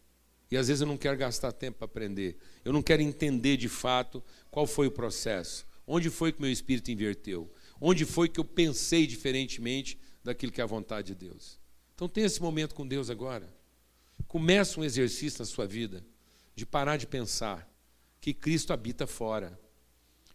[0.50, 2.38] E às vezes eu não quero gastar tempo para aprender.
[2.64, 5.68] Eu não quero entender de fato qual foi o processo.
[5.86, 7.54] Onde foi que meu espírito inverteu?
[7.82, 11.61] Onde foi que eu pensei diferentemente daquilo que é a vontade de Deus?
[12.02, 13.48] Então tenha esse momento com Deus agora.
[14.28, 16.04] Comece um exercício na sua vida
[16.56, 17.72] de parar de pensar
[18.20, 19.60] que Cristo habita fora.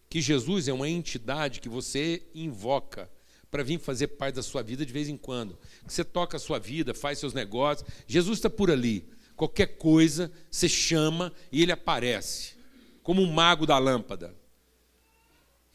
[0.09, 3.11] Que Jesus é uma entidade que você invoca
[3.51, 5.59] para vir fazer parte da sua vida de vez em quando.
[5.85, 7.91] Você toca a sua vida, faz seus negócios.
[8.07, 9.05] Jesus está por ali.
[9.35, 12.55] Qualquer coisa, você chama e ele aparece,
[13.03, 14.37] como um mago da lâmpada.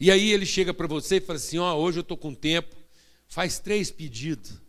[0.00, 2.34] E aí ele chega para você e fala assim: Ó, oh, hoje eu estou com
[2.34, 2.74] tempo,
[3.28, 4.62] faz três pedidos.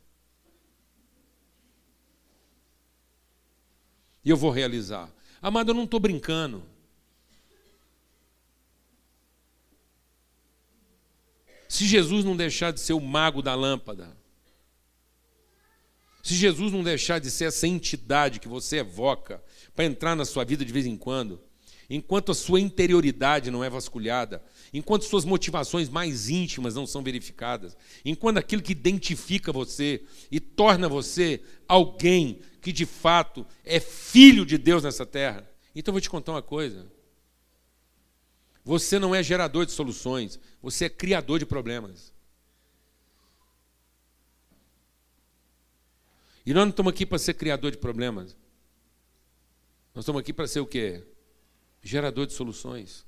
[4.23, 5.11] E eu vou realizar.
[5.41, 6.63] Amado, eu não estou brincando.
[11.67, 14.15] Se Jesus não deixar de ser o mago da lâmpada,
[16.21, 19.43] se Jesus não deixar de ser essa entidade que você evoca
[19.75, 21.41] para entrar na sua vida de vez em quando,
[21.95, 27.77] enquanto a sua interioridade não é vasculhada, enquanto suas motivações mais íntimas não são verificadas,
[28.03, 34.57] enquanto aquilo que identifica você e torna você alguém que de fato é filho de
[34.57, 35.47] Deus nessa terra.
[35.75, 36.91] Então eu vou te contar uma coisa.
[38.65, 42.11] Você não é gerador de soluções, você é criador de problemas.
[46.43, 48.35] E nós não estamos aqui para ser criador de problemas.
[49.93, 51.03] Nós estamos aqui para ser o quê?
[51.83, 53.05] Gerador de soluções.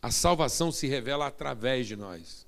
[0.00, 2.46] A salvação se revela através de nós.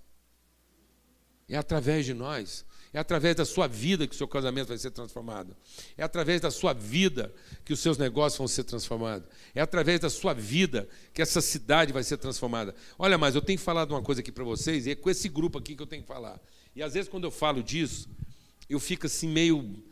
[1.48, 2.64] É através de nós.
[2.92, 5.54] É através da sua vida que o seu casamento vai ser transformado.
[5.96, 7.34] É através da sua vida
[7.64, 9.28] que os seus negócios vão ser transformados.
[9.54, 12.74] É através da sua vida que essa cidade vai ser transformada.
[12.98, 15.58] Olha, mas eu tenho falado uma coisa aqui para vocês, e é com esse grupo
[15.58, 16.40] aqui que eu tenho que falar.
[16.74, 18.08] E às vezes, quando eu falo disso,
[18.68, 19.82] eu fico assim meio.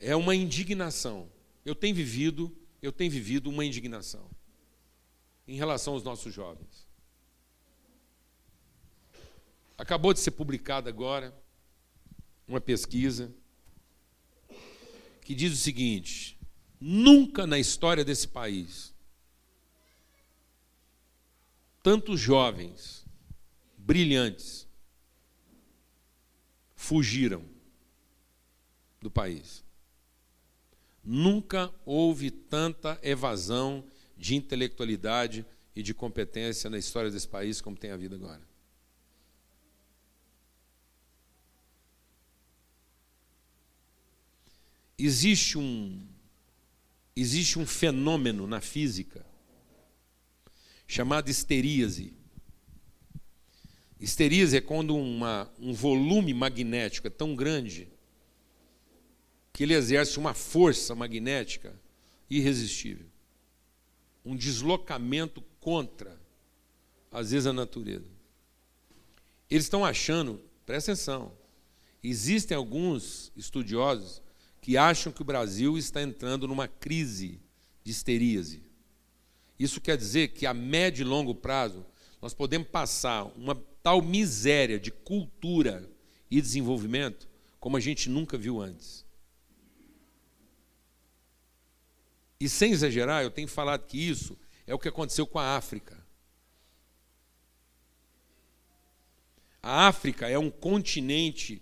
[0.00, 1.28] É uma indignação.
[1.64, 4.30] Eu tenho vivido, eu tenho vivido uma indignação
[5.46, 6.86] em relação aos nossos jovens.
[9.76, 11.34] Acabou de ser publicado agora
[12.46, 13.32] uma pesquisa
[15.22, 16.38] que diz o seguinte:
[16.80, 18.94] nunca na história desse país
[21.82, 23.06] tantos jovens
[23.76, 24.68] brilhantes
[26.74, 27.44] fugiram
[29.00, 29.64] do país.
[31.04, 33.84] Nunca houve tanta evasão
[34.16, 38.48] de intelectualidade e de competência na história desse país como tem havido agora.
[44.98, 46.04] existe um
[47.14, 49.24] existe um fenômeno na física
[50.86, 52.14] chamado esteríase.
[54.00, 57.88] Histeríase é quando uma, um volume magnético é tão grande
[59.58, 61.74] que ele exerce uma força magnética
[62.30, 63.08] irresistível.
[64.24, 66.16] Um deslocamento contra,
[67.10, 68.08] às vezes, a natureza.
[69.50, 71.32] Eles estão achando, presta atenção,
[72.04, 74.22] existem alguns estudiosos
[74.60, 77.40] que acham que o Brasil está entrando numa crise
[77.82, 78.62] de histeríase.
[79.58, 81.84] Isso quer dizer que a médio e longo prazo
[82.22, 85.90] nós podemos passar uma tal miséria de cultura
[86.30, 89.07] e desenvolvimento como a gente nunca viu antes.
[92.40, 95.98] E sem exagerar, eu tenho falado que isso é o que aconteceu com a África.
[99.62, 101.60] A África é um continente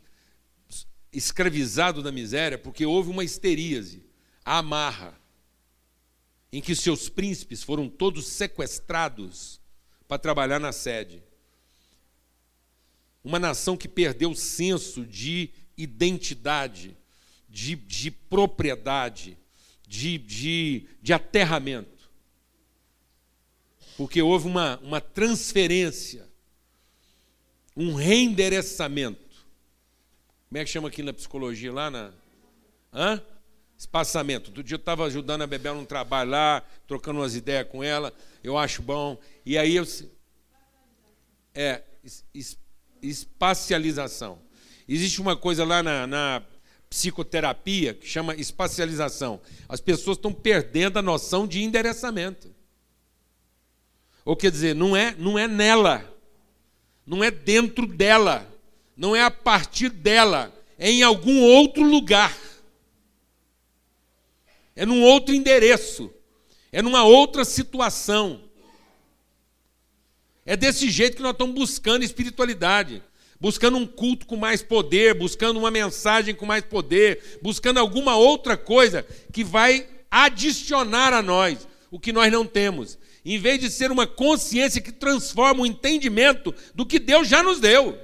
[1.13, 4.05] escravizado da miséria porque houve uma histeríase,
[4.45, 5.19] a amarra,
[6.53, 9.61] em que seus príncipes foram todos sequestrados
[10.07, 11.23] para trabalhar na sede.
[13.25, 16.97] Uma nação que perdeu o senso de identidade,
[17.49, 19.37] de, de propriedade,
[19.87, 22.11] de, de, de aterramento.
[23.97, 26.29] Porque houve uma, uma transferência,
[27.77, 29.47] um reendereçamento.
[30.49, 32.13] Como é que chama aqui na psicologia lá na.
[32.93, 33.23] Hã?
[33.79, 34.49] Espaçamento.
[34.49, 38.13] Outro dia eu estava ajudando a Bebel num trabalho lá, trocando umas ideias com ela,
[38.43, 39.19] eu acho bom.
[39.45, 39.87] E aí eu.
[41.55, 41.83] É,
[42.35, 42.59] es,
[43.03, 44.39] espacialização.
[44.89, 46.43] Existe uma coisa lá na, na
[46.97, 49.41] psicoterapia que chama espacialização.
[49.69, 52.55] As pessoas estão perdendo a noção de endereçamento.
[54.25, 56.05] Ou quer dizer, não é, não é nela,
[57.07, 58.47] não é dentro dela,
[58.97, 62.37] não é a partir dela, é em algum outro lugar
[64.77, 66.13] é num outro endereço,
[66.71, 68.43] é numa outra situação.
[70.45, 73.03] É desse jeito que nós estamos buscando espiritualidade,
[73.41, 78.57] buscando um culto com mais poder, buscando uma mensagem com mais poder, buscando alguma outra
[78.57, 83.91] coisa que vai adicionar a nós o que nós não temos, em vez de ser
[83.91, 87.99] uma consciência que transforma o entendimento do que Deus já nos deu.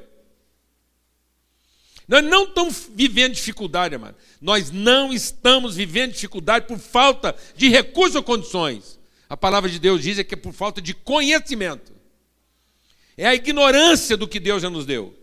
[2.06, 4.16] Nós não estamos vivendo dificuldade, amado.
[4.40, 8.98] Nós não estamos vivendo dificuldade por falta de recursos ou condições.
[9.28, 11.92] A palavra de Deus diz que é por falta de conhecimento.
[13.16, 15.21] É a ignorância do que Deus já nos deu.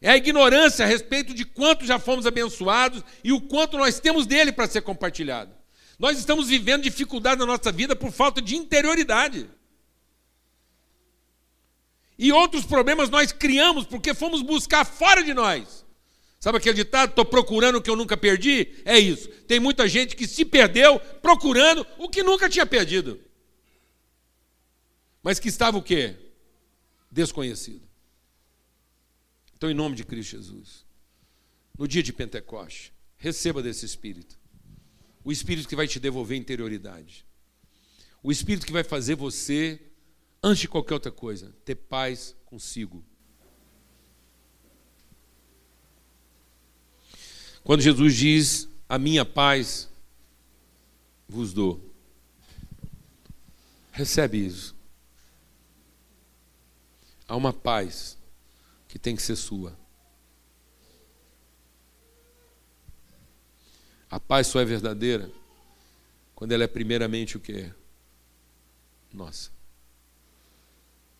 [0.00, 4.26] É a ignorância a respeito de quanto já fomos abençoados e o quanto nós temos
[4.26, 5.52] dele para ser compartilhado.
[5.98, 9.48] Nós estamos vivendo dificuldade na nossa vida por falta de interioridade.
[12.18, 15.84] E outros problemas nós criamos porque fomos buscar fora de nós.
[16.38, 18.74] Sabe aquele ditado, estou procurando o que eu nunca perdi?
[18.84, 19.28] É isso.
[19.48, 23.20] Tem muita gente que se perdeu procurando o que nunca tinha perdido.
[25.22, 26.14] Mas que estava o quê?
[27.10, 27.85] Desconhecido.
[29.56, 30.84] Então, em nome de Cristo Jesus,
[31.76, 34.38] no dia de Pentecoste, receba desse Espírito.
[35.24, 37.26] O Espírito que vai te devolver interioridade.
[38.22, 39.80] O Espírito que vai fazer você,
[40.42, 43.04] antes de qualquer outra coisa, ter paz consigo
[47.66, 49.90] Quando Jesus diz: A minha paz
[51.28, 51.92] vos dou.
[53.90, 54.76] Recebe isso.
[57.26, 58.15] Há uma paz
[58.88, 59.76] que tem que ser sua.
[64.10, 65.30] A paz só é verdadeira
[66.34, 67.72] quando ela é primeiramente o que?
[69.12, 69.50] Nossa.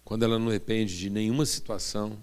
[0.05, 2.17] Quando ela não depende de nenhuma situação,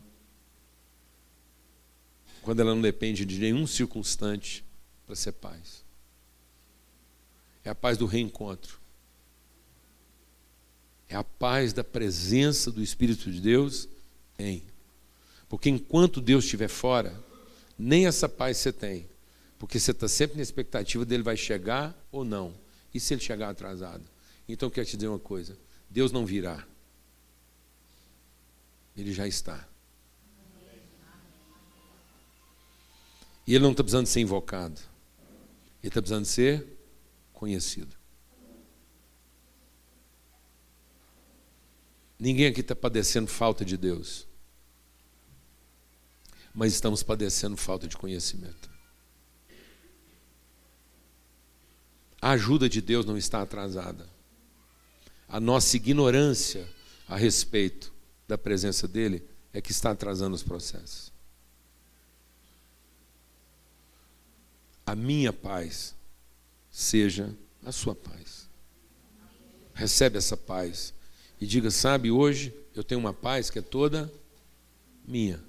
[2.41, 4.63] quando ela não depende de nenhum circunstante
[5.05, 5.83] para ser paz.
[7.63, 8.79] É a paz do reencontro.
[11.07, 13.87] É a paz da presença do Espírito de Deus
[14.37, 14.63] em.
[15.53, 17.15] Porque enquanto Deus estiver fora,
[17.77, 19.07] nem essa paz você tem.
[19.59, 22.55] Porque você está sempre na expectativa dele vai chegar ou não.
[22.91, 24.03] E se ele chegar atrasado?
[24.49, 25.55] Então eu quero te dizer uma coisa:
[25.87, 26.67] Deus não virá.
[28.97, 29.69] Ele já está.
[33.45, 34.81] E ele não está precisando ser invocado.
[35.83, 36.65] Ele está precisando ser
[37.31, 37.95] conhecido.
[42.17, 44.32] Ninguém aqui está padecendo falta de Deus.
[46.53, 48.69] Mas estamos padecendo falta de conhecimento.
[52.21, 54.07] A ajuda de Deus não está atrasada.
[55.27, 56.67] A nossa ignorância
[57.07, 57.91] a respeito
[58.27, 61.13] da presença dEle é que está atrasando os processos.
[64.85, 65.95] a minha paz
[66.69, 67.33] seja
[67.65, 68.49] a sua paz.
[69.73, 70.93] Recebe essa paz
[71.39, 74.11] e diga: sabe, hoje eu tenho uma paz que é toda
[75.05, 75.39] minha.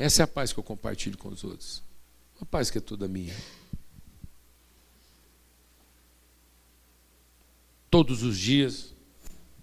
[0.00, 1.82] Essa é a paz que eu compartilho com os outros.
[2.40, 3.36] Uma paz que é toda minha.
[7.90, 8.94] Todos os dias,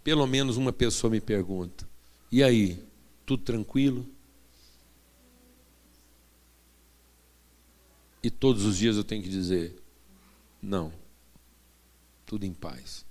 [0.04, 1.90] pelo menos uma pessoa me pergunta:
[2.32, 2.86] e aí,
[3.26, 4.08] tudo tranquilo?
[8.22, 9.82] E todos os dias eu tenho que dizer:
[10.62, 10.94] não,
[12.28, 13.04] tudo em paz.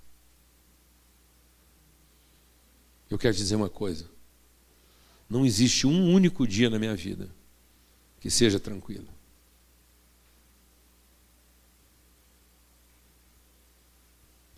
[3.11, 4.09] Eu quero dizer uma coisa:
[5.29, 7.29] não existe um único dia na minha vida
[8.21, 9.09] que seja tranquilo.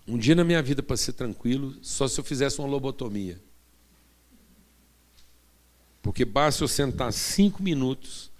[0.06, 3.38] Um dia na minha vida para ser tranquilo, só se eu fizesse uma lobotomia.
[6.00, 8.30] Porque basta eu sentar cinco minutos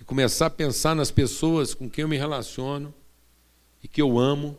[0.00, 2.94] e começar a pensar nas pessoas com quem eu me relaciono
[3.82, 4.56] e que eu amo,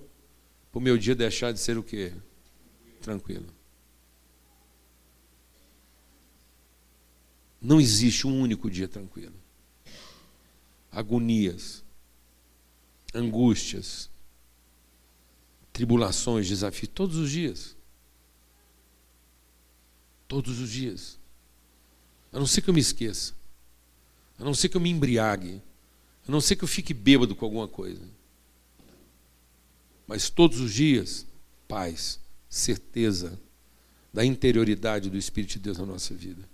[0.72, 2.14] para o meu dia deixar de ser o quê?
[3.02, 3.48] Tranquilo.
[7.62, 9.36] Não existe um único dia tranquilo.
[10.92, 11.84] Agonias,
[13.14, 14.10] angústias,
[15.72, 17.76] tribulações, desafios, todos os dias.
[20.28, 21.20] Todos os dias.
[22.34, 23.34] A não ser que eu me esqueça.
[24.40, 25.62] A não ser que eu me embriague.
[26.28, 28.02] A não ser que eu fique bêbado com alguma coisa.
[30.08, 31.28] Mas todos os dias,
[31.68, 33.40] paz, certeza
[34.14, 36.50] da interioridade do Espírito de Deus na nossa vida.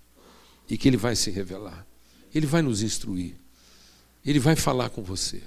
[0.70, 1.86] E que Ele vai se revelar.
[2.34, 3.36] Ele vai nos instruir.
[4.26, 5.42] Ele vai falar com você.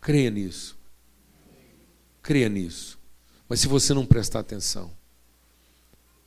[0.00, 0.76] Creia nisso.
[2.22, 2.98] Creia nisso.
[3.48, 4.90] Mas se você não prestar atenção,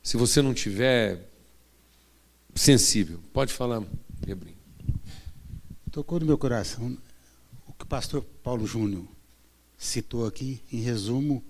[0.02, 1.30] se você não tiver
[2.54, 3.82] sensível, pode falar,
[4.26, 4.56] Rebrinho.
[5.90, 6.98] Tocou no meu coração
[7.66, 9.06] o que o pastor Paulo Júnior
[9.78, 11.44] citou aqui, em resumo,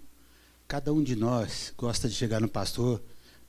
[0.66, 3.02] cada um de nós gosta de chegar no pastor,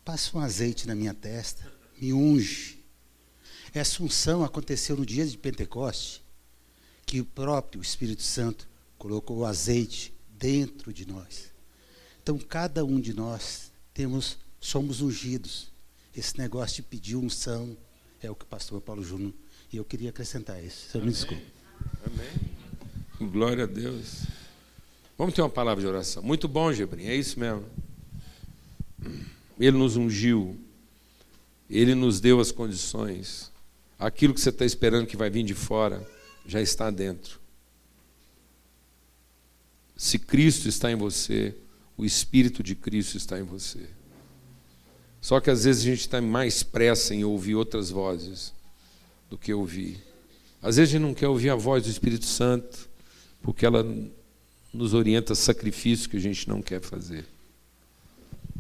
[0.03, 2.79] passa um azeite na minha testa, me unge.
[3.73, 6.23] Essa unção aconteceu no dia de Pentecoste,
[7.05, 8.67] que o próprio Espírito Santo
[8.97, 11.51] colocou o azeite dentro de nós.
[12.21, 15.71] Então, cada um de nós temos, somos ungidos.
[16.15, 17.75] Esse negócio de pedir unção
[18.21, 19.33] é o que o pastor Paulo Júnior.
[19.71, 20.89] E eu queria acrescentar isso.
[20.89, 21.43] Você me desculpe.
[22.05, 23.31] Amém.
[23.31, 24.23] Glória a Deus.
[25.17, 26.23] Vamos ter uma palavra de oração.
[26.23, 27.65] Muito bom, Gebrim, é isso mesmo.
[29.59, 30.59] Ele nos ungiu,
[31.69, 33.51] ele nos deu as condições.
[33.97, 36.05] Aquilo que você está esperando que vai vir de fora
[36.45, 37.39] já está dentro.
[39.95, 41.55] Se Cristo está em você,
[41.97, 43.87] o Espírito de Cristo está em você.
[45.21, 48.53] Só que às vezes a gente está mais pressa em ouvir outras vozes
[49.29, 50.03] do que ouvir.
[50.61, 52.89] Às vezes a gente não quer ouvir a voz do Espírito Santo,
[53.41, 53.85] porque ela
[54.73, 57.25] nos orienta a sacrifício que a gente não quer fazer.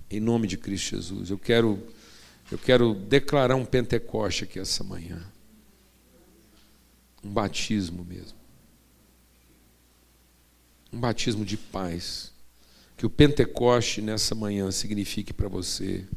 [0.09, 1.81] Em nome de Cristo Jesus, eu quero
[2.51, 5.21] eu quero declarar um Pentecoste aqui essa manhã.
[7.23, 8.43] Um batismo mesmo
[10.93, 12.31] um batismo de paz.
[12.95, 16.07] Que o Pentecoste nessa manhã signifique para você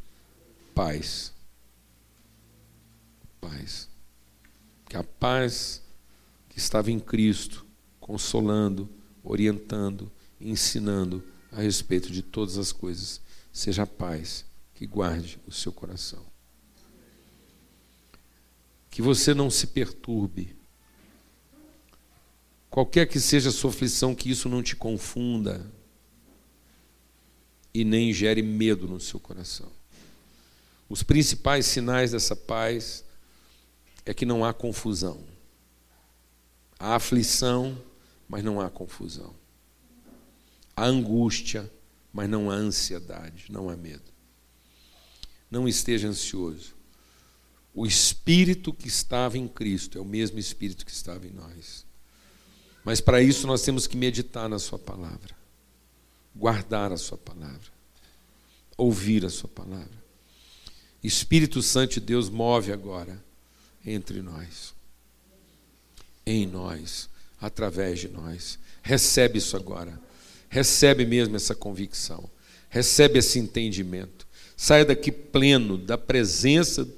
[0.75, 1.33] paz.
[3.41, 3.89] Paz.
[4.89, 5.83] Que a paz
[6.51, 7.67] que estava em Cristo,
[7.99, 8.89] consolando,
[9.25, 13.21] orientando, ensinando a respeito de todas as coisas,
[13.51, 14.45] seja a paz
[14.77, 16.25] que guarde o seu coração.
[18.91, 20.57] Que você não se perturbe
[22.77, 25.65] Qualquer que seja a sua aflição, que isso não te confunda
[27.73, 29.73] e nem gere medo no seu coração.
[30.87, 33.03] Os principais sinais dessa paz
[34.05, 35.25] é que não há confusão.
[36.79, 37.83] Há aflição,
[38.29, 39.35] mas não há confusão.
[40.77, 41.73] Há angústia,
[42.13, 44.13] mas não há ansiedade, não há medo.
[45.51, 46.75] Não esteja ansioso.
[47.75, 51.85] O espírito que estava em Cristo é o mesmo espírito que estava em nós.
[52.83, 55.37] Mas para isso nós temos que meditar na Sua palavra,
[56.35, 57.71] guardar a Sua palavra,
[58.77, 60.07] ouvir a Sua palavra.
[61.03, 63.23] Espírito Santo de Deus move agora
[63.85, 64.75] entre nós,
[66.25, 67.09] em nós,
[67.41, 68.59] através de nós.
[68.83, 70.01] Recebe isso agora,
[70.49, 72.31] recebe mesmo essa convicção,
[72.69, 74.26] recebe esse entendimento.
[74.57, 76.89] Saia daqui pleno da presença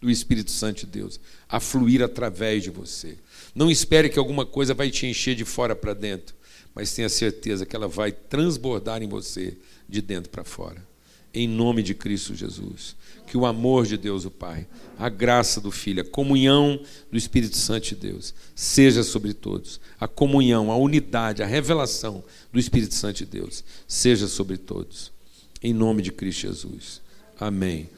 [0.00, 3.18] do Espírito Santo de Deus a fluir através de você.
[3.54, 6.34] Não espere que alguma coisa vai te encher de fora para dentro,
[6.74, 9.56] mas tenha certeza que ela vai transbordar em você
[9.88, 10.84] de dentro para fora.
[11.32, 12.96] Em nome de Cristo Jesus.
[13.26, 14.66] Que o amor de Deus, o Pai,
[14.98, 16.80] a graça do Filho, a comunhão
[17.10, 19.80] do Espírito Santo de Deus seja sobre todos.
[19.98, 25.13] A comunhão, a unidade, a revelação do Espírito Santo de Deus seja sobre todos.
[25.66, 27.00] Em nome de Cristo Jesus.
[27.40, 27.88] Amém.